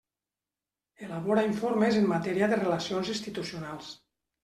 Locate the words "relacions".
2.65-3.15